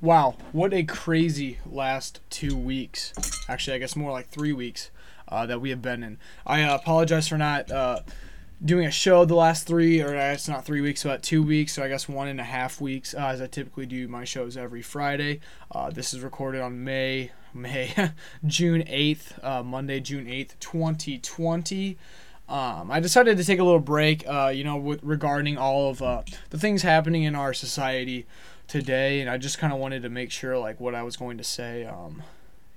[0.00, 3.12] Wow, what a crazy last two weeks.
[3.48, 4.92] Actually, I guess more like three weeks
[5.26, 6.18] uh, that we have been in.
[6.46, 8.02] I uh, apologize for not uh,
[8.64, 11.82] doing a show the last three, or it's not three weeks, but two weeks, so
[11.82, 14.82] I guess one and a half weeks, uh, as I typically do my shows every
[14.82, 15.40] Friday.
[15.72, 17.92] Uh, this is recorded on May, May,
[18.46, 21.98] June 8th, uh, Monday, June 8th, 2020.
[22.48, 26.56] Um, I decided to take a little break, you know, with regarding all of the
[26.56, 28.26] things happening in our society
[28.68, 31.38] today, and I just kind of wanted to make sure, like, what I was going
[31.38, 32.22] to say, um,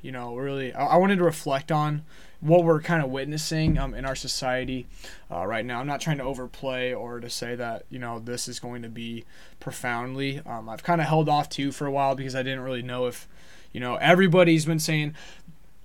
[0.02, 2.04] you know, really, I, I wanted to reflect on
[2.42, 4.88] what we're kind of witnessing um, in our society
[5.32, 5.80] uh, right now.
[5.80, 8.90] I'm not trying to overplay or to say that you know this is going to
[8.90, 9.24] be
[9.60, 10.42] profoundly.
[10.46, 13.06] Um, I've kind of held off too for a while because I didn't really know
[13.06, 13.28] if
[13.72, 15.16] you know everybody's been saying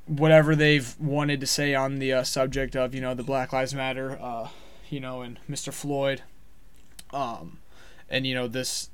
[0.06, 3.74] whatever they've wanted to say on the uh, subject of you know the Black Lives
[3.74, 4.48] Matter, uh,
[4.88, 5.72] you know, and Mr.
[5.72, 6.22] Floyd,
[7.12, 7.58] um,
[8.08, 8.88] and you know this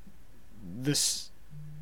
[0.62, 1.30] this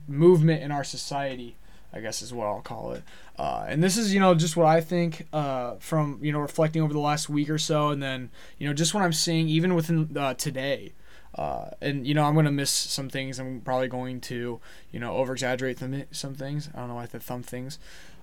[0.08, 1.56] movement in our society.
[1.92, 3.02] I guess is what I'll call it.
[3.36, 6.82] Uh, and this is, you know, just what I think uh, from, you know, reflecting
[6.82, 7.88] over the last week or so.
[7.88, 10.92] And then, you know, just what I'm seeing even within uh, today.
[11.34, 13.38] Uh, and, you know, I'm going to miss some things.
[13.38, 14.60] I'm probably going to,
[14.92, 15.80] you know, over exaggerate
[16.12, 16.68] some things.
[16.74, 17.78] I don't know why I said thumb things.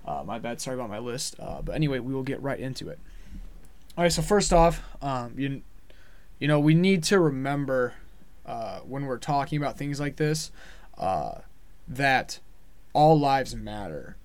[0.06, 0.60] Uh, my bad.
[0.60, 1.36] Sorry about my list.
[1.38, 2.98] Uh, but anyway, we will get right into it.
[3.96, 4.12] All right.
[4.12, 5.62] So, first off, um, you,
[6.38, 7.94] you know, we need to remember
[8.48, 10.50] Uh, when we're talking about things like this
[10.96, 11.40] uh,
[11.86, 12.40] that
[12.94, 14.16] all lives matter.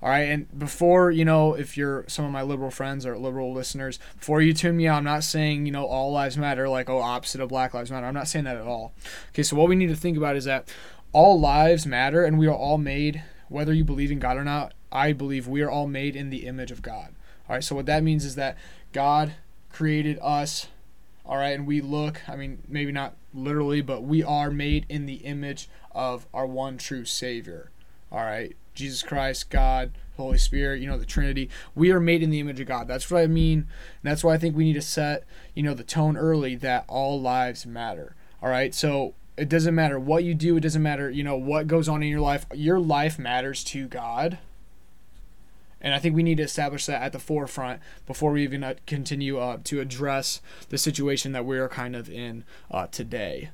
[0.00, 3.52] All right, and before you know, if you're some of my liberal friends or liberal
[3.52, 6.88] listeners, before you tune me out, I'm not saying you know all lives matter, like
[6.88, 8.06] oh opposite of Black Lives Matter.
[8.06, 8.92] I'm not saying that at all.
[9.30, 10.72] Okay, so what we need to think about is that
[11.12, 14.74] all lives matter, and we are all made, whether you believe in God or not.
[14.92, 17.14] I believe we are all made in the image of God.
[17.48, 18.56] All right, so what that means is that
[18.92, 19.34] God
[19.70, 20.68] created us.
[21.26, 22.20] All right, and we look.
[22.28, 26.78] I mean, maybe not literally, but we are made in the image of our one
[26.78, 27.70] true Savior.
[28.10, 31.48] All right, Jesus Christ, God, Holy Spirit, you know, the Trinity.
[31.74, 32.88] We are made in the image of God.
[32.88, 33.66] That's what I mean.
[34.02, 35.24] That's why I think we need to set,
[35.54, 38.14] you know, the tone early that all lives matter.
[38.42, 38.74] All right.
[38.74, 42.02] So it doesn't matter what you do, it doesn't matter, you know, what goes on
[42.02, 42.46] in your life.
[42.54, 44.38] Your life matters to God.
[45.82, 48.74] And I think we need to establish that at the forefront before we even uh,
[48.86, 53.50] continue uh, to address the situation that we're kind of in uh, today.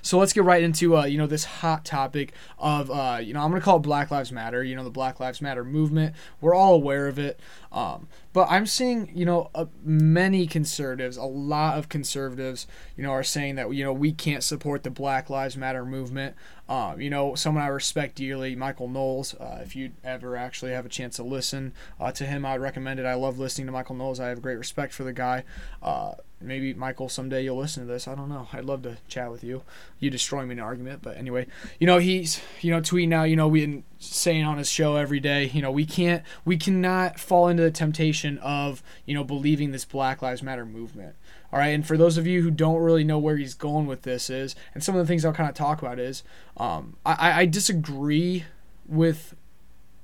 [0.00, 3.40] So let's get right into uh, you know this hot topic of uh, you know
[3.40, 4.62] I'm gonna call it Black Lives Matter.
[4.62, 6.14] You know the Black Lives Matter movement.
[6.40, 7.40] We're all aware of it,
[7.72, 12.66] um, but I'm seeing you know uh, many conservatives, a lot of conservatives,
[12.96, 16.34] you know, are saying that you know we can't support the Black Lives Matter movement.
[16.68, 19.34] Um, you know, someone I respect dearly, Michael Knowles.
[19.34, 22.98] Uh, if you ever actually have a chance to listen uh, to him, I'd recommend
[22.98, 23.06] it.
[23.06, 24.20] I love listening to Michael Knowles.
[24.20, 25.44] I have great respect for the guy.
[25.82, 28.08] Uh, maybe Michael someday you'll listen to this.
[28.08, 28.48] I don't know.
[28.52, 29.62] I'd love to chat with you.
[29.98, 31.46] You destroy me in an argument, but anyway,
[31.78, 35.20] you know he's you know tweeting now, You know we saying on his show every
[35.20, 35.50] day.
[35.52, 39.84] You know we can't we cannot fall into the temptation of you know believing this
[39.84, 41.16] Black Lives Matter movement.
[41.52, 44.02] All right, and for those of you who don't really know where he's going with
[44.02, 46.22] this is, and some of the things I'll kind of talk about is,
[46.56, 48.44] um, I, I disagree
[48.88, 49.34] with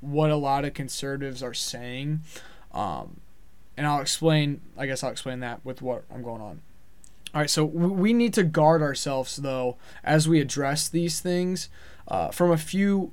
[0.00, 2.20] what a lot of conservatives are saying.
[2.72, 3.20] Um,
[3.78, 4.60] and I'll explain.
[4.76, 6.60] I guess I'll explain that with what I'm going on.
[7.34, 11.69] All right, so we need to guard ourselves though as we address these things
[12.09, 13.12] uh, from a few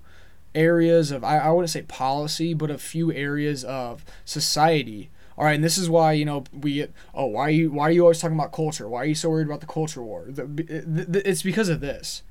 [0.55, 5.09] areas of I, I wouldn't say policy, but a few areas of society.
[5.37, 7.89] All right, and this is why you know we get oh why are you why
[7.89, 8.87] are you always talking about culture?
[8.87, 10.27] Why are you so worried about the culture war?
[10.29, 12.23] Uh, it's because of this.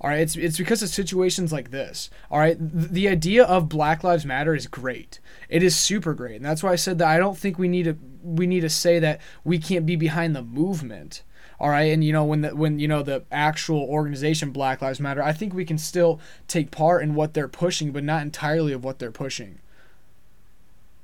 [0.00, 2.08] All right, it's it's because of situations like this.
[2.30, 5.20] All right, the idea of Black Lives Matter is great.
[5.50, 7.84] It is super great, and that's why I said that I don't think we need
[7.84, 11.22] to we need to say that we can't be behind the movement.
[11.60, 14.98] All right, and you know when the when you know the actual organization Black Lives
[14.98, 18.72] Matter, I think we can still take part in what they're pushing, but not entirely
[18.72, 19.58] of what they're pushing.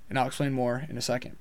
[0.09, 1.37] And I'll explain more in a second.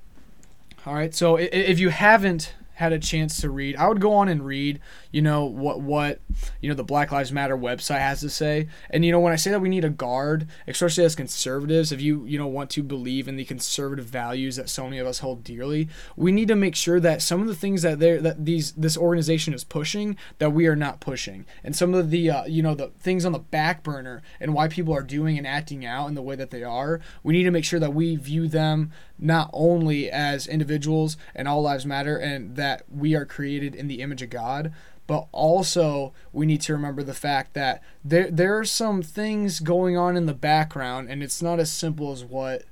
[0.85, 4.27] All right, so if you haven't had a chance to read, I would go on
[4.27, 4.79] and read,
[5.11, 6.19] you know, what what
[6.61, 8.67] you know the Black Lives Matter website has to say.
[8.89, 12.01] And you know, when I say that we need a guard, especially as conservatives, if
[12.01, 15.19] you you know want to believe in the conservative values that so many of us
[15.19, 18.45] hold dearly, we need to make sure that some of the things that they that
[18.45, 22.45] these this organization is pushing that we are not pushing, and some of the uh,
[22.45, 25.85] you know the things on the back burner and why people are doing and acting
[25.85, 28.47] out in the way that they are, we need to make sure that we view
[28.47, 33.87] them not only as individuals and all lives matter and that we are created in
[33.87, 34.73] the image of God,
[35.07, 39.97] but also we need to remember the fact that there there are some things going
[39.97, 42.63] on in the background and it's not as simple as what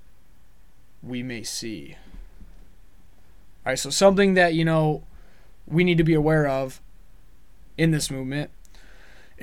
[1.02, 1.96] we may see.
[3.66, 5.04] All right, so something that you know
[5.68, 6.82] we need to be aware of
[7.78, 8.52] in this movement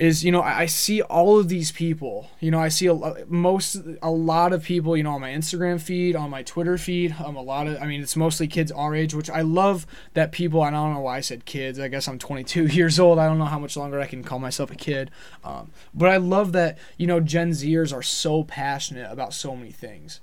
[0.01, 2.95] is you know I, I see all of these people you know I see a,
[3.27, 7.15] most a lot of people you know on my Instagram feed on my Twitter feed
[7.23, 10.31] um a lot of I mean it's mostly kids our age which I love that
[10.31, 13.27] people I don't know why I said kids I guess I'm 22 years old I
[13.27, 15.11] don't know how much longer I can call myself a kid
[15.43, 19.71] um, but I love that you know Gen Zers are so passionate about so many
[19.71, 20.19] things.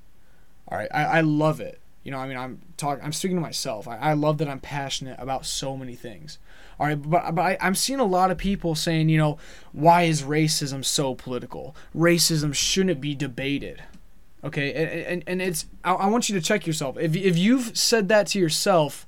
[0.66, 1.80] All right I, I love it.
[2.02, 3.86] You know I mean I'm talking I'm speaking to myself.
[3.86, 6.38] I, I love that I'm passionate about so many things
[6.80, 9.38] all right, but, but I, I'm seeing a lot of people saying, you know,
[9.72, 11.74] why is racism so political?
[11.94, 13.82] Racism shouldn't be debated.
[14.44, 16.96] Okay, and, and, and it's, I, I want you to check yourself.
[16.96, 19.06] If, if you've said that to yourself,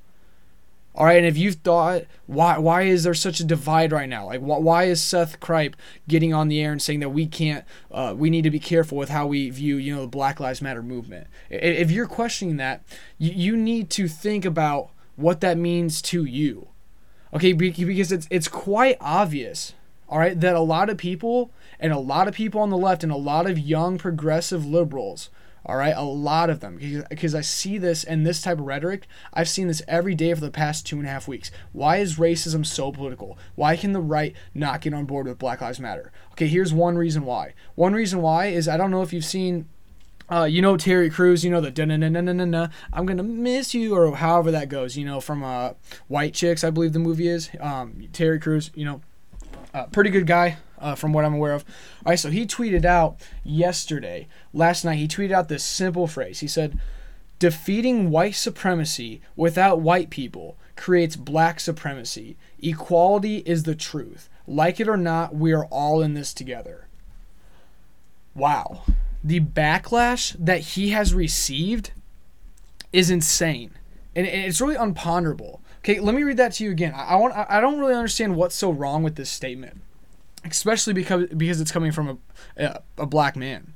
[0.92, 4.26] all right, and if you've thought, why why is there such a divide right now?
[4.26, 5.74] Like, why, is Seth Kripe
[6.08, 8.98] getting on the air and saying that we can't, uh, we need to be careful
[8.98, 11.28] with how we view, you know, the Black Lives Matter movement?
[11.48, 12.82] If you're questioning that,
[13.18, 16.66] you, you need to think about what that means to you.
[17.32, 19.74] Okay, because it's it's quite obvious,
[20.08, 23.04] all right, that a lot of people and a lot of people on the left
[23.04, 25.30] and a lot of young progressive liberals,
[25.64, 29.06] all right, a lot of them, because I see this and this type of rhetoric,
[29.32, 31.52] I've seen this every day for the past two and a half weeks.
[31.72, 33.38] Why is racism so political?
[33.54, 36.10] Why can the right not get on board with Black Lives Matter?
[36.32, 37.54] Okay, here's one reason why.
[37.76, 39.68] One reason why is I don't know if you've seen
[40.30, 43.22] uh, you know Terry Crews, you know the na na na na na I'm gonna
[43.22, 45.72] miss you or however that goes, you know from uh,
[46.08, 47.50] White Chicks, I believe the movie is.
[47.58, 49.00] Um, Terry Crews, you know,
[49.74, 51.64] uh, pretty good guy uh, from what I'm aware of.
[52.06, 54.96] All right, so he tweeted out yesterday, last night.
[54.96, 56.40] He tweeted out this simple phrase.
[56.40, 56.78] He said,
[57.40, 62.36] "Defeating white supremacy without white people creates black supremacy.
[62.62, 64.28] Equality is the truth.
[64.46, 66.86] Like it or not, we are all in this together."
[68.32, 68.84] Wow
[69.22, 71.92] the backlash that he has received
[72.92, 73.72] is insane,
[74.14, 75.60] and it's really unponderable.
[75.78, 76.92] Okay, let me read that to you again.
[76.94, 77.34] I, want.
[77.34, 79.80] I don't really understand what's so wrong with this statement,
[80.44, 83.74] especially because because it's coming from a, a, a black man.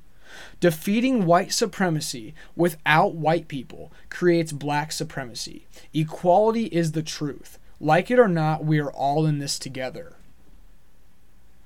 [0.61, 5.67] Defeating white supremacy without white people creates black supremacy.
[5.93, 7.58] Equality is the truth.
[7.81, 10.17] Like it or not, we are all in this together.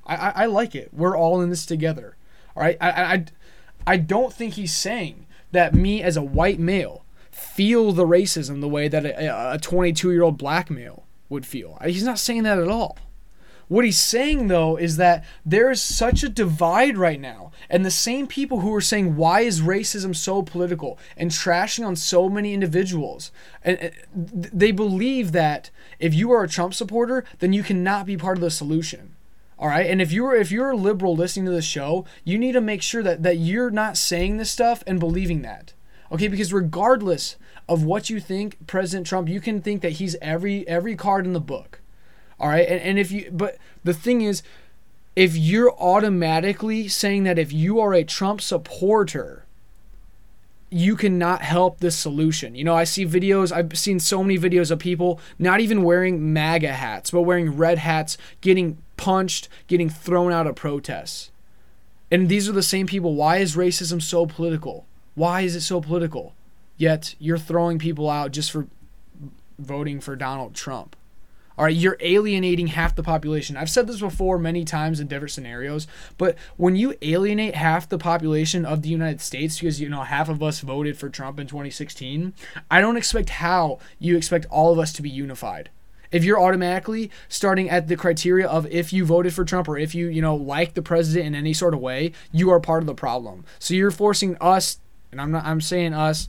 [0.05, 0.91] I, I, I like it.
[0.93, 2.17] We're all in this together.
[2.57, 2.77] All right.
[2.81, 3.25] I, I,
[3.89, 8.69] I don't think he's saying that me as a white male feel the racism the
[8.69, 11.79] way that a 22 year old black male would feel.
[11.83, 12.99] He's not saying that at all.
[13.69, 17.91] What he's saying though is that there is such a divide right now, and the
[17.91, 22.53] same people who are saying why is racism so political and trashing on so many
[22.53, 23.33] individuals,
[23.65, 28.37] and they believe that if you are a Trump supporter, then you cannot be part
[28.37, 29.15] of the solution.
[29.59, 29.87] All right.
[29.87, 32.83] And if you're if you're a liberal listening to the show, you need to make
[32.83, 35.73] sure that that you're not saying this stuff and believing that.
[36.13, 37.37] Okay, because regardless
[37.69, 41.33] of what you think, President Trump, you can think that he's every every card in
[41.33, 41.81] the book.
[42.39, 42.67] All right?
[42.69, 44.43] And and if you but the thing is
[45.17, 49.45] if you're automatically saying that if you are a Trump supporter,
[50.71, 52.55] you cannot help this solution.
[52.55, 56.33] You know, I see videos, I've seen so many videos of people not even wearing
[56.33, 61.31] MAGA hats, but wearing red hats, getting punched, getting thrown out of protests.
[62.11, 63.15] And these are the same people.
[63.15, 64.87] Why is racism so political?
[65.15, 66.35] Why is it so political?
[66.77, 68.67] Yet you're throwing people out just for
[69.59, 70.95] voting for Donald Trump.
[71.59, 73.57] All right, you're alienating half the population.
[73.57, 77.99] I've said this before many times in different scenarios, but when you alienate half the
[77.99, 81.49] population of the United States because you know half of us voted for Trump in
[81.49, 82.33] 2016,
[82.71, 85.69] I don't expect how you expect all of us to be unified
[86.11, 89.95] if you're automatically starting at the criteria of if you voted for Trump or if
[89.95, 92.87] you, you know, like the president in any sort of way, you are part of
[92.87, 93.45] the problem.
[93.59, 94.81] So you're forcing us,
[95.13, 96.29] and I'm not, I'm saying us,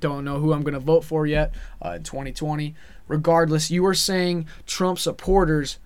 [0.00, 2.74] don't know who I'm going to vote for yet uh, in 2020.
[3.08, 5.78] Regardless, you are saying Trump supporters,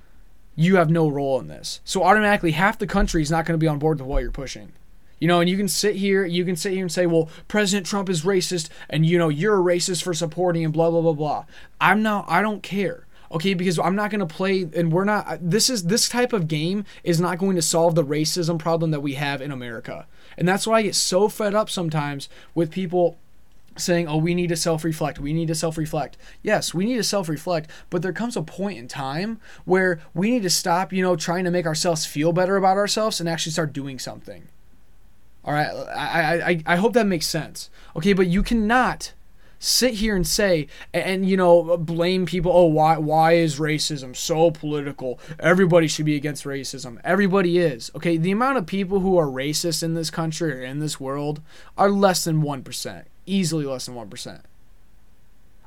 [0.56, 1.80] you have no role in this.
[1.84, 4.30] So automatically, half the country is not going to be on board with what you're
[4.30, 4.72] pushing.
[5.20, 7.86] You know, and you can sit here, you can sit here and say, well, President
[7.86, 11.12] Trump is racist, and you know, you're a racist for supporting and blah blah blah
[11.12, 11.44] blah.
[11.78, 12.24] I'm not.
[12.26, 15.84] I don't care okay because i'm not going to play and we're not this is
[15.84, 19.40] this type of game is not going to solve the racism problem that we have
[19.40, 20.06] in america.
[20.36, 23.18] And that's why i get so fed up sometimes with people
[23.76, 26.16] saying oh we need to self-reflect we need to self-reflect.
[26.42, 30.42] Yes we need to self-reflect but there comes a point in time where we need
[30.42, 33.72] to stop you know trying to make ourselves feel better about ourselves and actually start
[33.72, 34.48] doing something.
[35.44, 37.70] All right i i, I hope that makes sense.
[37.94, 39.12] Okay but you cannot
[39.62, 44.50] sit here and say and you know blame people oh why why is racism so
[44.50, 49.26] political everybody should be against racism everybody is okay the amount of people who are
[49.26, 51.42] racist in this country or in this world
[51.76, 54.40] are less than 1% easily less than 1%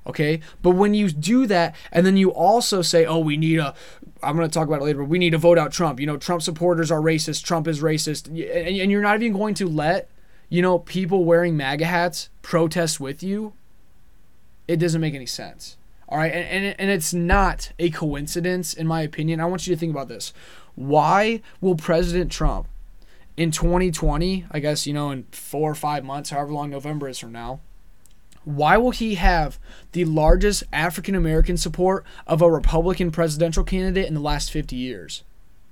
[0.06, 0.42] Okay?
[0.62, 3.74] But when you do that, and then you also say, oh, we need a,
[4.22, 6.00] I'm going to talk about it later, but we need to vote out Trump.
[6.00, 7.44] You know, Trump supporters are racist.
[7.44, 8.28] Trump is racist.
[8.28, 10.10] And you're not even going to let,
[10.50, 13.54] you know, people wearing MAGA hats protest with you.
[14.68, 15.78] It doesn't make any sense.
[16.10, 16.32] All right.
[16.32, 19.40] And, and, and it's not a coincidence, in my opinion.
[19.40, 20.34] I want you to think about this.
[20.76, 22.68] Why will President Trump
[23.36, 27.20] in 2020, I guess, you know, in four or five months, however long November is
[27.20, 27.62] from now,
[28.46, 29.58] why will he have
[29.94, 35.24] the largest African American support of a Republican presidential candidate in the last 50 years?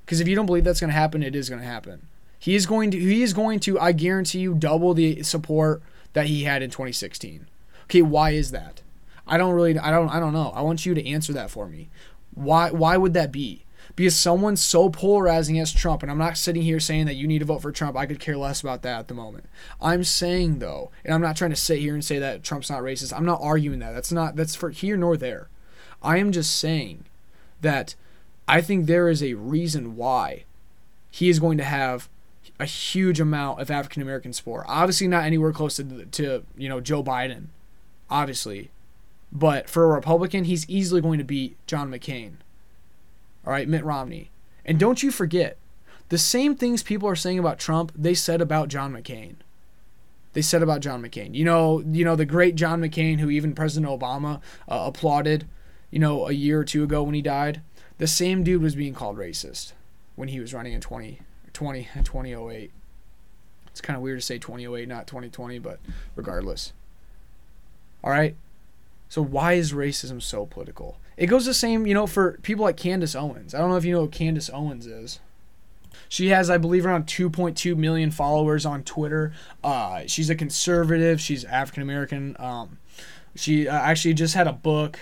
[0.05, 2.07] Because if you don't believe that's going to happen, it is going to happen.
[2.39, 5.83] He is going to he is going to I guarantee you double the support
[6.13, 7.47] that he had in 2016.
[7.91, 8.81] Okay, why is that?
[9.27, 10.51] I don't really I don't I don't know.
[10.55, 11.89] I want you to answer that for me.
[12.33, 13.65] Why why would that be?
[13.95, 17.39] because someone's so polarizing as Trump, and I'm not sitting here saying that you need
[17.39, 17.97] to vote for Trump.
[17.97, 19.45] I could care less about that at the moment.
[19.81, 22.81] I'm saying though, and I'm not trying to sit here and say that Trump's not
[22.81, 23.15] racist.
[23.15, 23.93] I'm not arguing that.
[23.93, 25.49] That's not that's for here nor there.
[26.01, 27.05] I am just saying
[27.61, 27.95] that
[28.47, 30.45] I think there is a reason why
[31.09, 32.09] he is going to have
[32.59, 34.65] a huge amount of African American support.
[34.67, 37.47] Obviously, not anywhere close to, to you know Joe Biden,
[38.11, 38.69] obviously,
[39.31, 42.33] but for a Republican, he's easily going to beat John McCain
[43.45, 44.29] all right, Mitt Romney.
[44.65, 45.57] And don't you forget,
[46.09, 49.35] the same things people are saying about Trump, they said about John McCain.
[50.33, 51.33] They said about John McCain.
[51.33, 54.35] You know, you know the great John McCain, who even President Obama
[54.69, 55.47] uh, applauded,
[55.89, 57.61] you know, a year or two ago when he died.
[57.97, 59.73] The same dude was being called racist
[60.15, 61.19] when he was running in 20,
[61.53, 62.71] 20 2008.
[63.67, 65.79] It's kind of weird to say 2008, not 2020, but
[66.15, 66.73] regardless.
[68.03, 68.35] All right.
[69.09, 70.97] So why is racism so political?
[71.17, 73.53] It goes the same, you know, for people like Candace Owens.
[73.53, 75.19] I don't know if you know who Candace Owens is.
[76.07, 79.33] She has, I believe, around 2.2 million followers on Twitter.
[79.63, 81.21] Uh, she's a conservative.
[81.21, 82.35] She's African American.
[82.39, 82.79] Um,
[83.35, 84.99] she uh, actually just had a book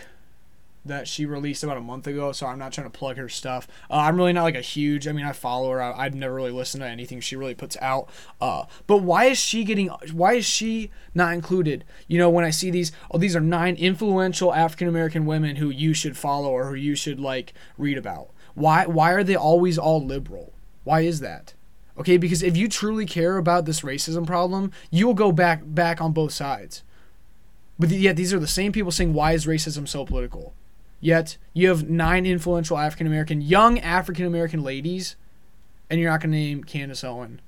[0.86, 3.67] that she released about a month ago, so I'm not trying to plug her stuff.
[3.89, 5.07] Uh, I'm really not like a huge.
[5.07, 5.81] I mean, I follow her.
[5.81, 8.09] I, have never really listened to anything she really puts out.
[8.39, 9.88] Uh, but why is she getting?
[10.13, 11.86] Why is she not included?
[12.07, 15.69] You know, when I see these, oh, these are nine influential African American women who
[15.69, 18.29] you should follow or who you should like read about.
[18.55, 18.86] Why?
[18.86, 20.53] Why are they always all liberal?
[20.83, 21.53] Why is that?
[21.98, 26.00] Okay, because if you truly care about this racism problem, you will go back back
[26.00, 26.83] on both sides.
[27.77, 30.53] But yet these are the same people saying why is racism so political?
[31.01, 35.15] Yet you have nine influential African American, young African American ladies,
[35.89, 37.41] and you're not going to name Candace Owen,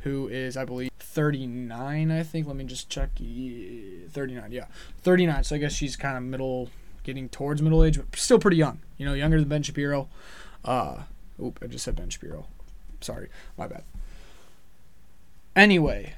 [0.00, 2.46] who is, I believe, 39, I think.
[2.46, 3.10] Let me just check.
[3.16, 4.66] 39, yeah.
[5.02, 5.44] 39.
[5.44, 6.70] So I guess she's kind of middle,
[7.02, 8.80] getting towards middle age, but still pretty young.
[8.98, 10.08] You know, younger than Ben Shapiro.
[10.64, 11.02] Uh,
[11.42, 12.46] oop, I just said Ben Shapiro.
[13.00, 13.28] Sorry,
[13.58, 13.82] my bad.
[15.56, 16.14] Anyway,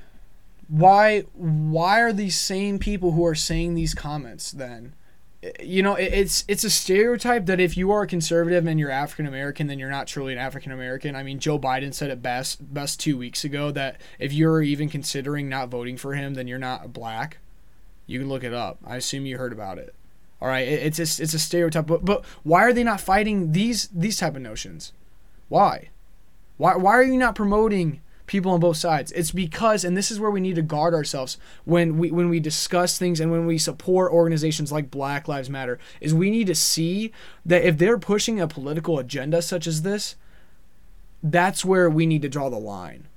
[0.69, 4.93] why why are these same people who are saying these comments then
[5.61, 9.27] you know it's it's a stereotype that if you are a conservative and you're African
[9.27, 11.17] American then you're not truly an African American.
[11.17, 14.89] I mean Joe Biden said it best best 2 weeks ago that if you're even
[14.89, 17.39] considering not voting for him then you're not black.
[18.07, 18.79] You can look it up.
[18.87, 19.95] I assume you heard about it.
[20.41, 23.89] All right, it's a, it's a stereotype but but why are they not fighting these
[23.89, 24.93] these type of notions?
[25.49, 25.91] Why?
[26.57, 29.12] Why why are you not promoting people on both sides.
[29.12, 32.40] It's because, and this is where we need to guard ourselves when we when we
[32.40, 36.54] discuss things and when we support organizations like Black Lives Matter, is we need to
[36.54, 37.12] see
[37.45, 40.16] that if they're pushing a political agenda such as this,
[41.23, 43.09] that's where we need to draw the line.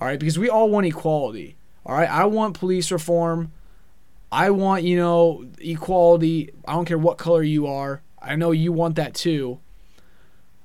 [0.00, 1.56] All right, because we all want equality.
[1.84, 3.52] All right, I want police reform.
[4.32, 6.50] I want, you know, equality.
[6.66, 8.00] I don't care what color you are.
[8.22, 9.58] I know you want that too.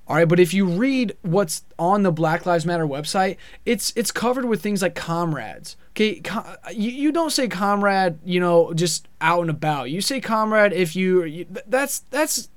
[0.07, 4.11] All right, but if you read what's on the Black Lives Matter website, it's it's
[4.11, 5.77] covered with things like comrades.
[5.91, 9.89] Okay, com- you, you don't say comrade, you know, just out and about.
[9.89, 12.49] You say comrade if you, you that's that's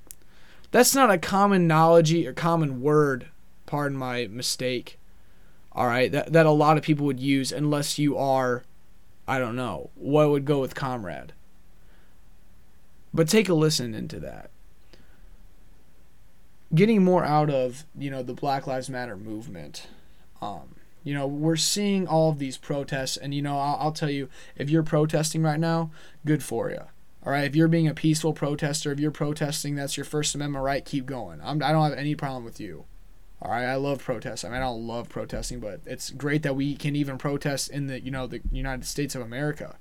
[0.73, 3.29] that's not a common knowledge or common word.
[3.65, 4.99] Pardon my mistake.
[5.73, 8.65] All right, that that a lot of people would use unless you are,
[9.27, 11.33] I don't know, what would go with comrade.
[13.15, 14.51] But take a listen into that
[16.75, 19.87] getting more out of you know the Black Lives Matter movement.
[20.41, 24.11] Um, you know we're seeing all of these protests, and you know I'll, I'll tell
[24.11, 25.91] you if you're protesting right now,
[26.25, 26.83] good for you.
[27.25, 30.65] All right, if you're being a peaceful protester, if you're protesting, that's your First Amendment
[30.65, 30.85] right.
[30.85, 31.41] Keep going.
[31.43, 32.85] I'm, I don't have any problem with you.
[33.43, 34.45] All right, I love protests.
[34.45, 37.87] I mean, I don't love protesting, but it's great that we can even protest in
[37.87, 39.77] the you know the United States of America.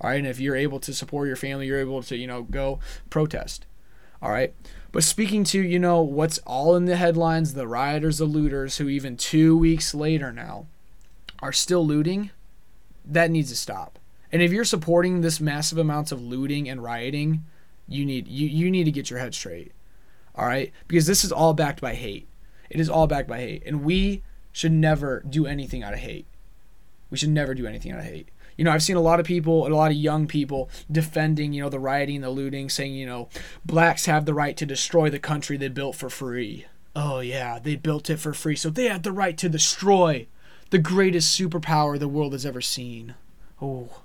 [0.00, 2.42] All right, and if you're able to support your family, you're able to you know
[2.42, 3.66] go protest.
[4.22, 4.54] All right.
[4.96, 8.88] But speaking to, you know, what's all in the headlines, the rioters, the looters, who
[8.88, 10.68] even two weeks later now
[11.40, 12.30] are still looting,
[13.04, 13.98] that needs to stop.
[14.32, 17.44] And if you're supporting this massive amounts of looting and rioting,
[17.86, 19.72] you need you, you need to get your head straight.
[20.34, 20.72] All right?
[20.88, 22.26] Because this is all backed by hate.
[22.70, 23.64] It is all backed by hate.
[23.66, 26.24] And we should never do anything out of hate.
[27.10, 28.30] We should never do anything out of hate.
[28.56, 31.62] You know, I've seen a lot of people, a lot of young people defending, you
[31.62, 33.28] know, the rioting, the looting, saying, you know,
[33.64, 36.66] blacks have the right to destroy the country they built for free.
[36.94, 40.26] Oh, yeah, they built it for free, so they have the right to destroy
[40.70, 43.14] the greatest superpower the world has ever seen.
[43.60, 44.00] Oh,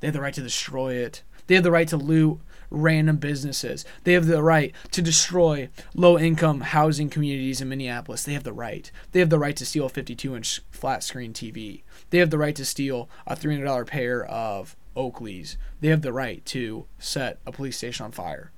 [0.00, 1.22] they have the right to destroy it.
[1.46, 2.40] They have the right to loot
[2.72, 3.84] random businesses.
[4.04, 8.24] They have the right to destroy low income housing communities in Minneapolis.
[8.24, 8.90] They have the right.
[9.12, 11.82] They have the right to steal a 52 inch flat screen TV.
[12.10, 15.56] They have the right to steal a $300 pair of Oakleys.
[15.80, 18.50] They have the right to set a police station on fire.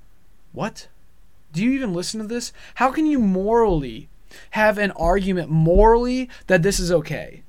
[0.52, 0.88] What?
[1.52, 2.52] Do you even listen to this?
[2.76, 4.08] How can you morally
[4.50, 7.43] have an argument morally that this is okay?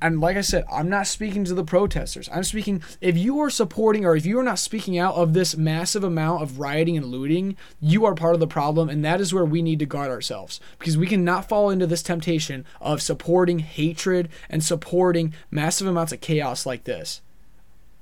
[0.00, 2.28] And like I said, I'm not speaking to the protesters.
[2.32, 5.56] I'm speaking if you are supporting or if you are not speaking out of this
[5.56, 9.34] massive amount of rioting and looting, you are part of the problem, and that is
[9.34, 13.60] where we need to guard ourselves because we cannot fall into this temptation of supporting
[13.60, 17.20] hatred and supporting massive amounts of chaos like this.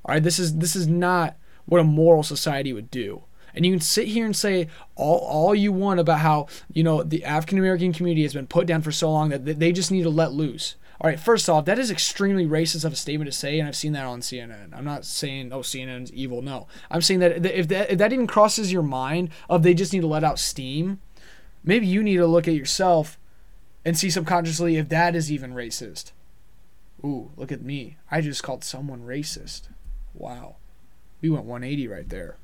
[0.05, 3.25] All right, this is this is not what a moral society would do.
[3.55, 7.03] And you can sit here and say all, all you want about how, you know,
[7.03, 10.03] the African American community has been put down for so long that they just need
[10.03, 10.77] to let loose.
[11.01, 13.77] All right, first off, that is extremely racist of a statement to say, and I've
[13.77, 14.75] seen that on CNN.
[14.75, 16.41] I'm not saying, oh, CNN's evil.
[16.41, 16.69] No.
[16.91, 20.01] I'm saying that if that, if that even crosses your mind of they just need
[20.01, 21.01] to let out steam,
[21.63, 23.19] maybe you need to look at yourself
[23.85, 26.13] and see subconsciously if that is even racist.
[27.05, 27.99] Ooh, look at me.
[28.11, 29.69] I just called someone racist.
[30.15, 30.57] Wow.
[31.21, 32.37] We went 180 right there.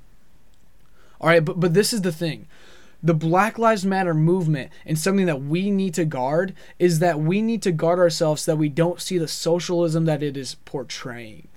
[1.21, 2.49] All right, but but this is the thing
[3.03, 7.43] the Black Lives Matter movement and something that we need to guard is that we
[7.43, 11.49] need to guard ourselves so that we don't see the socialism that it is portraying.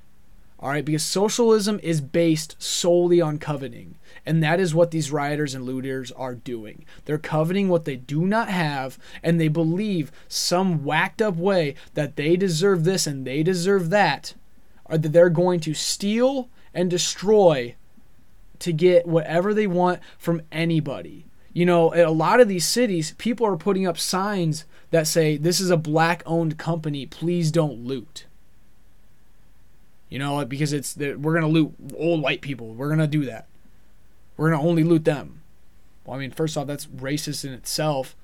[0.59, 3.95] All right, because socialism is based solely on coveting.
[4.25, 6.85] And that is what these rioters and looters are doing.
[7.03, 12.15] They're coveting what they do not have, and they believe some whacked up way that
[12.15, 14.33] they deserve this and they deserve that,
[14.85, 17.75] or that they're going to steal and destroy
[18.57, 21.25] to get whatever they want from anybody.
[21.55, 25.61] You know, a lot of these cities, people are putting up signs that say, This
[25.61, 28.25] is a black owned company, please don't loot.
[30.09, 32.73] You know, because it's we're going to loot old white people.
[32.73, 33.47] We're going to do that.
[34.35, 35.43] We're going to only loot them.
[36.03, 38.17] Well, I mean, first off, that's racist in itself,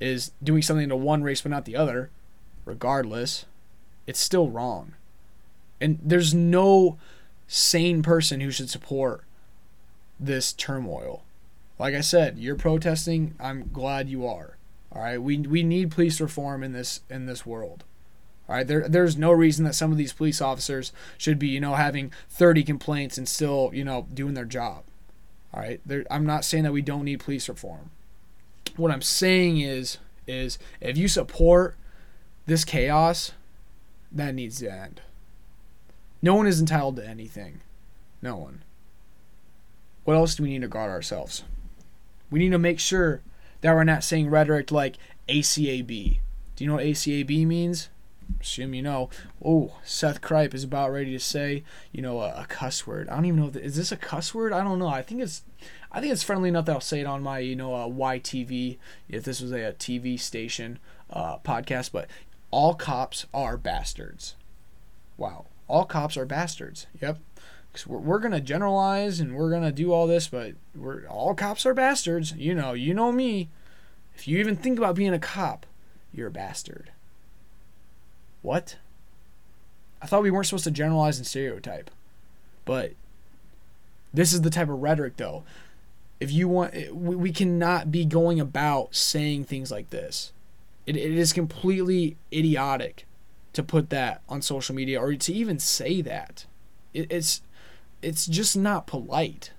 [0.00, 2.10] is doing something to one race but not the other.
[2.64, 3.46] Regardless,
[4.08, 4.94] it's still wrong.
[5.80, 6.98] And there's no
[7.46, 9.22] sane person who should support
[10.18, 11.22] this turmoil.
[11.80, 13.34] Like I said, you're protesting.
[13.40, 14.58] I'm glad you are.
[14.92, 17.84] All right, we we need police reform in this in this world.
[18.46, 21.58] All right, there there's no reason that some of these police officers should be you
[21.58, 24.84] know having 30 complaints and still you know doing their job.
[25.54, 27.90] All right, there, I'm not saying that we don't need police reform.
[28.76, 31.76] What I'm saying is is if you support
[32.44, 33.32] this chaos,
[34.12, 35.00] that needs to end.
[36.20, 37.62] No one is entitled to anything.
[38.20, 38.64] No one.
[40.04, 41.44] What else do we need to guard ourselves?
[42.30, 43.22] We need to make sure
[43.60, 44.96] that we're not saying rhetoric like
[45.28, 46.18] ACAB.
[46.56, 47.88] Do you know what ACAB means?
[48.40, 49.10] Assume you know.
[49.44, 53.08] Oh, Seth Kripe is about ready to say, you know, a, a cuss word.
[53.08, 54.52] I don't even know if is this a cuss word.
[54.52, 54.88] I don't know.
[54.88, 55.42] I think it's,
[55.90, 58.78] I think it's friendly enough that I'll say it on my, you know, uh, YTV
[59.08, 60.78] if this was a, a TV station
[61.10, 61.92] uh, podcast.
[61.92, 62.08] But
[62.50, 64.36] all cops are bastards.
[65.16, 66.86] Wow, all cops are bastards.
[67.00, 67.18] Yep,
[67.72, 71.66] because we're, we're gonna generalize and we're gonna do all this, but we're all cops
[71.66, 72.32] are bastards.
[72.32, 73.48] You know, you know me.
[74.14, 75.66] If you even think about being a cop,
[76.12, 76.90] you're a bastard.
[78.42, 78.76] What?
[80.02, 81.90] I thought we weren't supposed to generalize and stereotype,
[82.64, 82.92] but
[84.12, 85.44] this is the type of rhetoric, though.
[86.18, 90.32] If you want, we, we cannot be going about saying things like this.
[90.86, 93.06] It, it is completely idiotic
[93.52, 96.46] to put that on social media or to even say that.
[96.92, 97.42] It, it's
[98.02, 99.52] it's just not polite.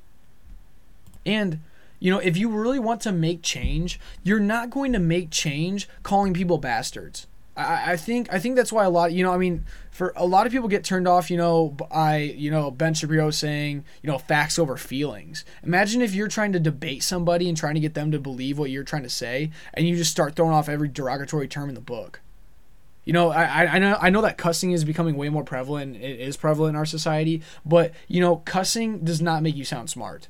[1.25, 1.59] And
[1.99, 5.87] you know, if you really want to make change, you're not going to make change
[6.01, 7.27] calling people bastards.
[7.55, 10.25] I, I think I think that's why a lot you know I mean for a
[10.25, 14.09] lot of people get turned off you know by you know Ben Shapiro saying you
[14.09, 15.45] know facts over feelings.
[15.63, 18.71] Imagine if you're trying to debate somebody and trying to get them to believe what
[18.71, 21.81] you're trying to say, and you just start throwing off every derogatory term in the
[21.81, 22.21] book.
[23.03, 25.95] You know, I, I know I know that cussing is becoming way more prevalent.
[25.95, 29.89] It is prevalent in our society, but you know, cussing does not make you sound
[29.89, 30.27] smart.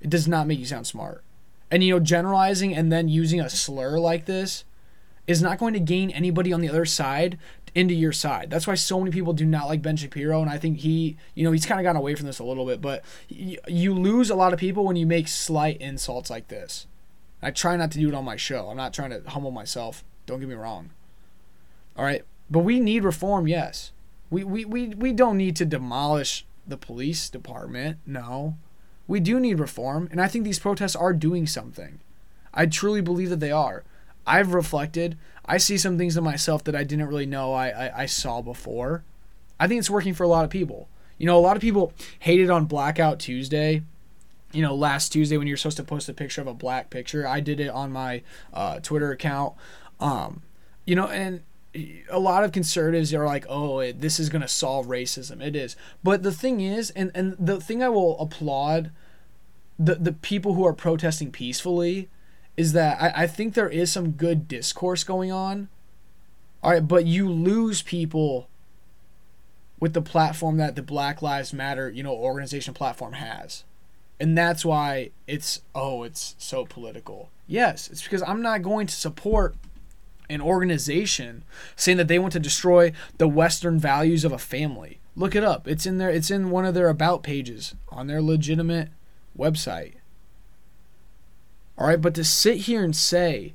[0.00, 1.24] It does not make you sound smart.
[1.70, 4.64] And you know, generalizing and then using a slur like this
[5.26, 7.38] is not going to gain anybody on the other side
[7.74, 8.50] into your side.
[8.50, 11.44] That's why so many people do not like Ben Shapiro, and I think he, you
[11.44, 12.80] know, he's kind of gotten away from this a little bit.
[12.80, 16.86] But you lose a lot of people when you make slight insults like this.
[17.42, 18.68] I try not to do it on my show.
[18.68, 20.04] I'm not trying to humble myself.
[20.26, 20.90] Don't get me wrong.
[21.96, 23.46] All right, but we need reform.
[23.46, 23.92] Yes,
[24.30, 27.98] we we we we don't need to demolish the police department.
[28.06, 28.56] No,
[29.06, 32.00] we do need reform, and I think these protests are doing something.
[32.52, 33.84] I truly believe that they are.
[34.26, 35.18] I've reflected.
[35.44, 38.40] I see some things in myself that I didn't really know I, I, I, saw
[38.40, 39.04] before.
[39.60, 40.88] I think it's working for a lot of people.
[41.18, 43.82] You know, a lot of people hated on Blackout Tuesday.
[44.52, 47.26] You know, last Tuesday when you're supposed to post a picture of a black picture,
[47.26, 48.22] I did it on my
[48.54, 49.54] uh, Twitter account.
[50.00, 50.42] Um,
[50.86, 51.42] you know, and
[52.10, 55.56] a lot of conservatives are like, "Oh, it, this is going to solve racism." It
[55.56, 58.90] is, but the thing is, and and the thing I will applaud
[59.78, 62.08] the the people who are protesting peacefully
[62.56, 65.68] is that I, I think there is some good discourse going on.
[66.62, 68.48] All right, but you lose people
[69.80, 73.64] with the platform that the Black Lives Matter, you know, organization platform has.
[74.20, 77.30] And that's why it's oh, it's so political.
[77.46, 79.56] Yes, it's because I'm not going to support
[80.28, 81.44] an organization
[81.76, 85.00] saying that they want to destroy the western values of a family.
[85.16, 85.68] Look it up.
[85.68, 86.10] It's in there.
[86.10, 88.88] It's in one of their about pages on their legitimate
[89.38, 89.94] website.
[91.76, 93.54] All right, but to sit here and say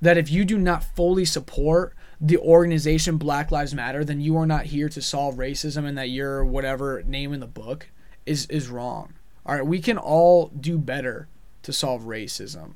[0.00, 4.46] that if you do not fully support the organization Black Lives Matter, then you are
[4.46, 7.88] not here to solve racism and that you're whatever name in the book
[8.26, 9.14] is is wrong.
[9.46, 11.28] All right, we can all do better
[11.62, 12.74] to solve racism.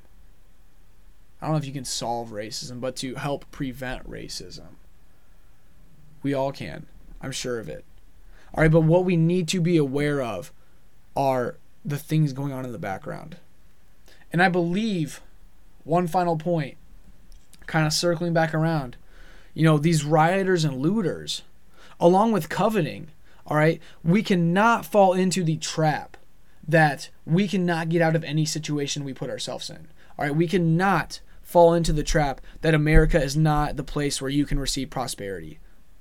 [1.43, 4.77] I don't know if you can solve racism, but to help prevent racism.
[6.23, 6.87] We all can.
[7.21, 7.85] I'm sure of it.
[8.55, 10.53] All right, but what we need to be aware of
[11.17, 13.39] are the things going on in the background.
[14.33, 15.21] And I believe
[15.83, 16.77] one final point,
[17.67, 18.97] kind of circling back around,
[19.53, 21.43] you know, these rioters and looters,
[21.99, 23.09] along with coveting,
[23.49, 26.17] all right, we cannot fall into the trap
[26.69, 29.89] that we cannot get out of any situation we put ourselves in.
[30.17, 31.21] All right, we cannot
[31.53, 35.59] fall into the trap that America is not the place where you can receive prosperity.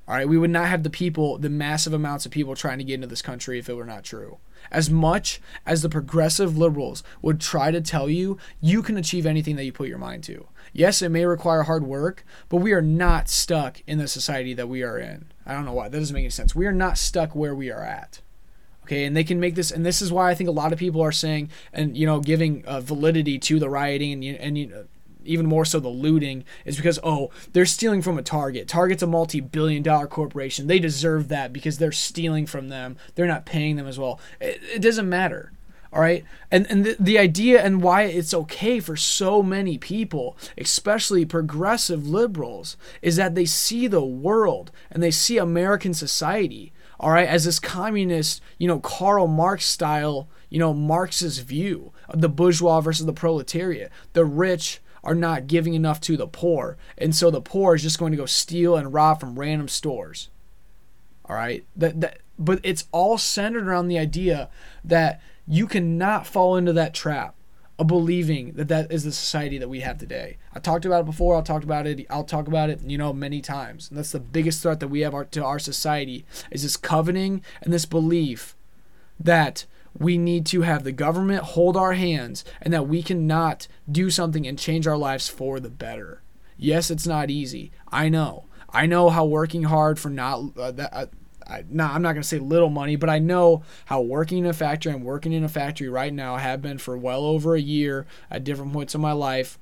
[0.08, 2.84] All right, we would not have the people, the massive amounts of people trying to
[2.84, 4.40] get into this country if it were not true.
[4.72, 9.58] As much as the progressive liberals would try to tell you, you can achieve anything
[9.58, 10.48] that you put your mind to.
[10.74, 14.70] Yes, it may require hard work, but we are not stuck in the society that
[14.70, 15.32] we are in.
[15.46, 15.90] I don't know why.
[15.90, 16.56] That doesn't make any sense.
[16.56, 18.22] We are not stuck where we are at.
[18.84, 20.80] Okay, and they can make this, and this is why I think a lot of
[20.80, 24.68] people are saying, and you know, giving uh, validity to the rioting and and you
[24.68, 24.86] know,
[25.26, 28.68] even more so the looting is because oh they're stealing from a target.
[28.68, 30.68] Target's a multi-billion dollar corporation.
[30.68, 32.98] They deserve that because they're stealing from them.
[33.16, 34.20] They're not paying them as well.
[34.40, 35.52] It, it doesn't matter
[35.94, 36.24] all right?
[36.50, 42.08] And and the, the idea and why it's okay for so many people especially progressive
[42.08, 47.46] liberals is that they see the world and they see american society all right as
[47.46, 53.06] this communist you know karl marx style you know marxist view of the bourgeois versus
[53.06, 56.78] the proletariat the rich are not giving enough to the poor.
[56.98, 60.30] And so the poor is just going to go steal and rob from random stores.
[61.26, 61.66] All right?
[61.76, 64.50] That, that, but it's all centered around the idea
[64.84, 67.36] that you cannot fall into that trap
[67.80, 70.38] of believing that that is the society that we have today.
[70.54, 71.36] I talked about it before.
[71.36, 72.06] I'll talk about it.
[72.12, 73.90] I'll talk about it, you know, many times.
[73.90, 77.42] And that's the biggest threat that we have our, to our society is this coveting
[77.62, 78.56] and this belief
[79.20, 79.66] that
[79.98, 84.48] we need to have the government hold our hands and that we cannot do something
[84.48, 86.22] and change our lives for the better.
[86.58, 87.72] Yes, it's not easy.
[87.92, 88.46] I know.
[88.70, 90.94] I know how working hard for not uh, that.
[90.94, 91.06] Uh,
[91.48, 94.46] I, nah, I'm not going to say little money, but I know how working in
[94.46, 97.56] a factory, I'm working in a factory right now, I have been for well over
[97.56, 99.60] a year at different points in my life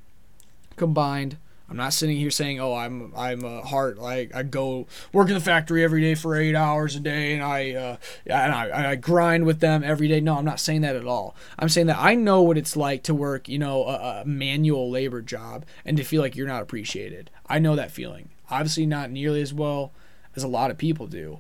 [0.76, 1.38] combined.
[1.70, 5.36] I'm not sitting here saying, "Oh, I'm I'm a heart like I go work in
[5.36, 8.96] the factory every day for eight hours a day and I uh, and I, I
[8.96, 11.36] grind with them every day." No, I'm not saying that at all.
[11.60, 14.90] I'm saying that I know what it's like to work, you know, a, a manual
[14.90, 17.30] labor job and to feel like you're not appreciated.
[17.48, 18.30] I know that feeling.
[18.50, 19.92] Obviously, not nearly as well
[20.36, 21.40] as a lot of people do.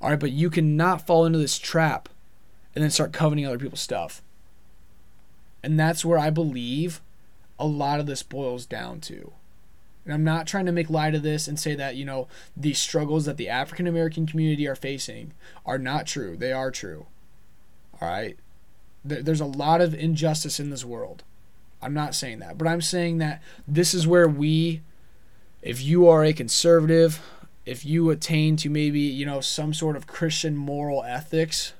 [0.00, 2.08] All right, but you cannot fall into this trap
[2.74, 4.22] and then start coveting other people's stuff.
[5.62, 7.02] And that's where I believe
[7.58, 9.32] a lot of this boils down to.
[10.04, 12.72] And I'm not trying to make light of this and say that, you know, the
[12.72, 15.32] struggles that the African American community are facing
[15.66, 16.36] are not true.
[16.36, 17.06] They are true.
[18.00, 18.38] All right?
[19.04, 21.22] There's a lot of injustice in this world.
[21.82, 22.58] I'm not saying that.
[22.58, 24.82] But I'm saying that this is where we,
[25.62, 27.20] if you are a conservative,
[27.64, 31.72] if you attain to maybe, you know, some sort of Christian moral ethics,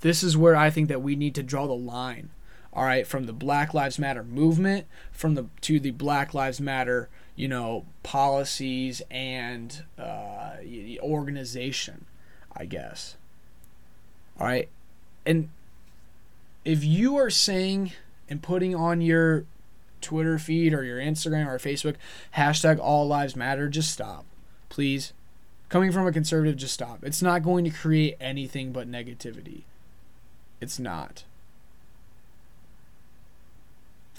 [0.00, 2.30] this is where I think that we need to draw the line
[2.72, 7.08] all right, from the Black Lives Matter movement, from the to the Black Lives Matter,
[7.36, 10.52] you know, policies and uh,
[11.00, 12.06] organization,
[12.56, 13.16] I guess.
[14.40, 14.68] All right.
[15.26, 15.50] And
[16.64, 17.92] if you are saying
[18.28, 19.44] and putting on your
[20.00, 21.96] Twitter feed or your Instagram or Facebook
[22.36, 24.24] hashtag all lives matter, just stop.
[24.68, 25.12] Please.
[25.68, 26.98] Coming from a conservative, just stop.
[27.02, 29.62] It's not going to create anything but negativity.
[30.60, 31.24] It's not.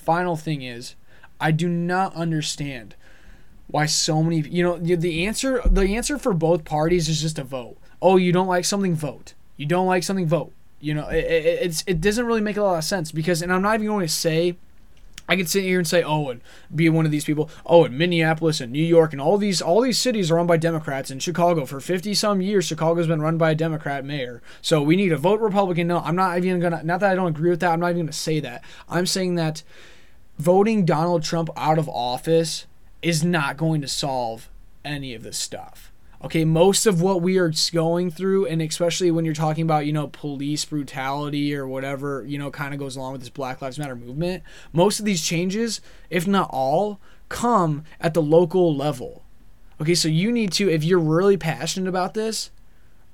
[0.03, 0.95] Final thing is,
[1.39, 2.95] I do not understand
[3.67, 7.43] why so many you know the answer the answer for both parties is just a
[7.43, 7.77] vote.
[8.01, 9.33] Oh, you don't like something, vote.
[9.57, 10.51] You don't like something, vote.
[10.79, 13.51] You know, it, it, it's it doesn't really make a lot of sense because, and
[13.51, 14.57] I'm not even going to say
[15.27, 16.41] I could sit here and say, oh, and
[16.73, 17.49] be one of these people.
[17.65, 20.57] Oh, and Minneapolis and New York and all these all these cities are run by
[20.57, 21.09] Democrats.
[21.09, 24.41] And Chicago for fifty some years, Chicago's been run by a Democrat mayor.
[24.61, 25.87] So we need to vote Republican.
[25.87, 26.83] No, I'm not even gonna.
[26.83, 27.71] Not that I don't agree with that.
[27.71, 28.63] I'm not even gonna say that.
[28.89, 29.63] I'm saying that
[30.37, 32.65] voting Donald Trump out of office
[33.01, 34.49] is not going to solve
[34.83, 35.91] any of this stuff.
[36.23, 39.91] Okay, most of what we are going through, and especially when you're talking about, you
[39.91, 43.77] know, police brutality or whatever, you know, kind of goes along with this Black Lives
[43.77, 44.41] Matter movement,
[44.71, 49.23] most of these changes, if not all, come at the local level.
[49.81, 52.51] Okay, so you need to, if you're really passionate about this,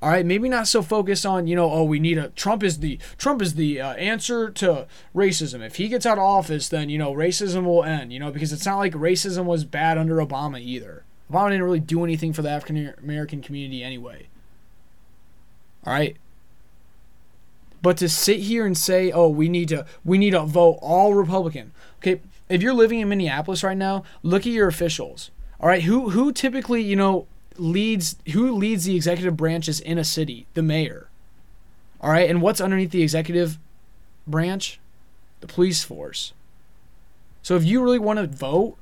[0.02, 2.80] all right, maybe not so focused on you know oh we need a Trump is
[2.80, 5.66] the Trump is the uh, answer to racism.
[5.66, 8.14] If he gets out of office, then you know racism will end.
[8.14, 11.04] You know because it's not like racism was bad under Obama either.
[11.32, 14.28] Obama didn't really do anything for the African American community anyway.
[15.86, 16.16] All right.
[17.82, 21.14] But to sit here and say, "Oh, we need to we need to vote all
[21.14, 25.32] Republican." Okay, if you're living in Minneapolis right now, look at your officials.
[25.60, 27.28] All right, who who typically, you know,
[27.60, 30.48] leads who leads the executive branches in a city?
[30.54, 31.10] The mayor.
[32.02, 33.58] All right, and what's underneath the executive
[34.26, 34.80] branch?
[35.42, 36.34] The police force.
[37.42, 38.78] So if you really want to vote,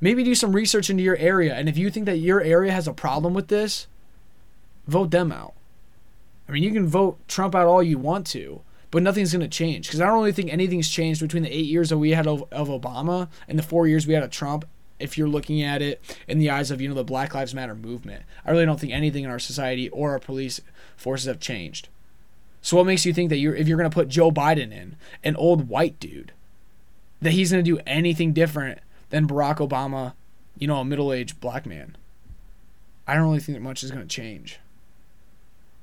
[0.00, 1.54] maybe do some research into your area.
[1.54, 3.86] And if you think that your area has a problem with this,
[4.86, 5.54] vote them out.
[6.48, 9.48] I mean, you can vote Trump out all you want to, but nothing's going to
[9.48, 9.86] change.
[9.86, 12.44] Because I don't really think anything's changed between the eight years that we had of,
[12.52, 14.66] of Obama and the four years we had of Trump.
[15.04, 17.74] If you're looking at it in the eyes of you know the Black Lives Matter
[17.74, 20.60] movement, I really don't think anything in our society or our police
[20.96, 21.88] forces have changed.
[22.62, 24.96] So what makes you think that you're if you're going to put Joe Biden in,
[25.22, 26.32] an old white dude,
[27.20, 28.78] that he's going to do anything different
[29.10, 30.14] than Barack Obama,
[30.58, 31.96] you know, a middle aged black man.
[33.06, 34.58] I don't really think that much is going to change.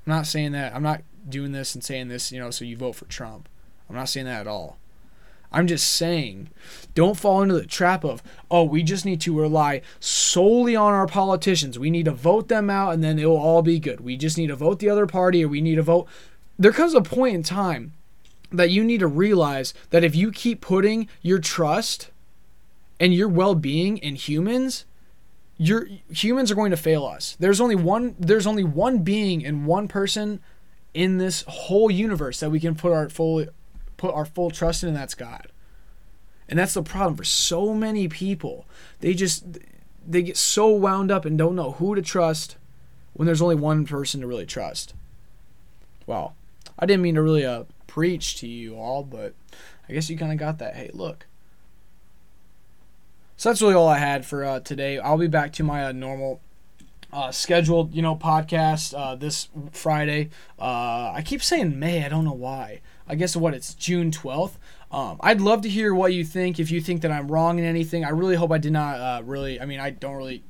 [0.04, 0.74] I'm not saying that.
[0.74, 3.48] I'm not doing this and saying this, you know, so you vote for Trump.
[3.88, 4.78] I'm not saying that at all.
[5.52, 6.50] I'm just saying,
[6.94, 11.06] don't fall into the trap of, oh, we just need to rely solely on our
[11.06, 11.78] politicians.
[11.78, 14.00] We need to vote them out and then it will all be good.
[14.00, 16.08] We just need to vote the other party or we need to vote.
[16.58, 17.92] There comes a point in time
[18.50, 22.10] that you need to realize that if you keep putting your trust
[23.00, 24.84] and your well-being in humans,
[25.56, 27.36] your humans are going to fail us.
[27.38, 30.40] There's only one there's only one being and one person
[30.94, 33.46] in this whole universe that we can put our full
[34.02, 35.46] put our full trust in and that's God.
[36.48, 38.66] And that's the problem for so many people.
[38.98, 39.44] They just
[40.04, 42.56] they get so wound up and don't know who to trust
[43.12, 44.94] when there's only one person to really trust.
[46.04, 46.34] Well,
[46.76, 49.34] I didn't mean to really uh, preach to you all, but
[49.88, 50.74] I guess you kind of got that.
[50.74, 51.26] Hey, look,
[53.36, 54.98] so that's really all I had for uh, today.
[54.98, 56.40] I'll be back to my uh, normal
[57.12, 60.30] uh, scheduled, you know, podcast uh, this Friday.
[60.58, 62.04] Uh, I keep saying May.
[62.04, 62.80] I don't know why.
[63.12, 64.58] I guess what it's June twelfth.
[64.90, 66.58] Um, I'd love to hear what you think.
[66.58, 69.22] If you think that I'm wrong in anything, I really hope I did not uh,
[69.22, 69.60] really.
[69.60, 70.42] I mean, I don't really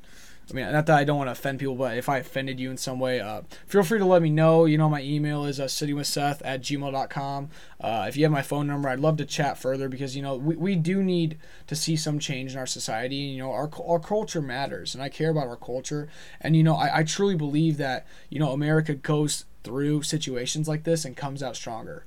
[0.51, 2.70] I mean, not that I don't want to offend people, but if I offended you
[2.70, 4.64] in some way, uh, feel free to let me know.
[4.64, 7.51] You know, my email is uh, sittingwithseth at gmail.com.
[7.81, 10.37] Uh, if you have my phone number, I'd love to chat further because, you know,
[10.37, 13.16] we, we do need to see some change in our society.
[13.16, 16.09] You know, our, our culture matters, and I care about our culture.
[16.40, 20.85] And, you know, I, I truly believe that, you know, America goes through situations like
[20.85, 22.05] this and comes out stronger.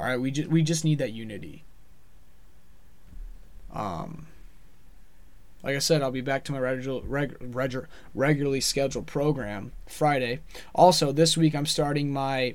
[0.00, 1.62] All right, we, just we just need that unity.
[3.70, 4.28] Um,
[5.62, 10.40] like I said, I'll be back to my regular, reg, reg, regularly scheduled program Friday.
[10.74, 12.54] Also, this week I'm starting my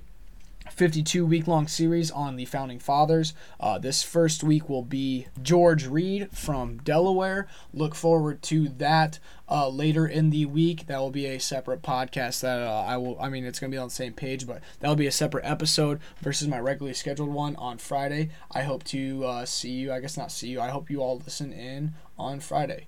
[0.72, 3.34] 52 week long series on the founding fathers.
[3.60, 7.48] Uh, this first week will be George Read from Delaware.
[7.74, 10.88] Look forward to that uh, later in the week.
[10.88, 13.76] That will be a separate podcast that uh, I will, I mean, it's going to
[13.76, 16.94] be on the same page, but that will be a separate episode versus my regularly
[16.94, 18.30] scheduled one on Friday.
[18.52, 21.20] I hope to uh, see you, I guess not see you, I hope you all
[21.20, 22.88] listen in on Friday.